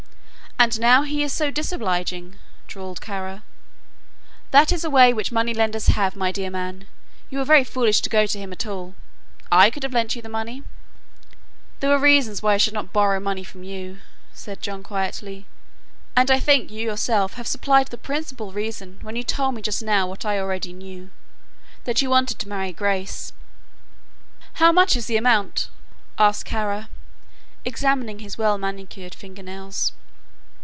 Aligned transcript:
"And 0.59 0.79
now 0.79 1.01
he 1.01 1.23
is 1.23 1.33
so 1.33 1.49
disobliging," 1.49 2.37
drawled 2.67 3.01
Kara. 3.01 3.41
"That 4.51 4.71
is 4.71 4.83
a 4.83 4.91
way 4.91 5.11
which 5.11 5.31
moneylenders 5.31 5.87
have, 5.87 6.15
my 6.15 6.31
dear 6.31 6.51
man; 6.51 6.85
you 7.31 7.39
were 7.39 7.45
very 7.45 7.63
foolish 7.63 7.99
to 8.01 8.11
go 8.11 8.27
to 8.27 8.37
him 8.37 8.51
at 8.53 8.67
all. 8.67 8.93
I 9.51 9.71
could 9.71 9.81
have 9.81 9.91
lent 9.91 10.15
you 10.15 10.21
the 10.21 10.29
money." 10.29 10.61
"There 11.79 11.89
were 11.89 11.97
reasons 11.97 12.43
why 12.43 12.53
I 12.53 12.57
should 12.57 12.75
not 12.75 12.93
borrow 12.93 13.19
money 13.19 13.43
from 13.43 13.63
you,", 13.63 14.01
said 14.33 14.61
John, 14.61 14.83
quietly, 14.83 15.47
"and 16.15 16.29
I 16.29 16.39
think 16.39 16.69
you 16.69 16.81
yourself 16.85 17.33
have 17.35 17.47
supplied 17.47 17.87
the 17.87 17.97
principal 17.97 18.51
reason 18.51 18.99
when 19.01 19.15
you 19.15 19.23
told 19.23 19.55
me 19.55 19.63
just 19.63 19.81
now, 19.81 20.05
what 20.05 20.25
I 20.27 20.37
already 20.37 20.73
knew, 20.73 21.09
that 21.85 22.03
you 22.03 22.11
wanted 22.11 22.37
to 22.37 22.47
marry 22.49 22.71
Grace." 22.71 23.33
"How 24.53 24.71
much 24.71 24.95
is 24.95 25.07
the 25.07 25.17
amount?" 25.17 25.69
asked 26.19 26.45
Kara, 26.45 26.87
examining 27.65 28.19
his 28.19 28.37
well 28.37 28.59
manicured 28.59 29.15
finger 29.15 29.41
nails. 29.41 29.93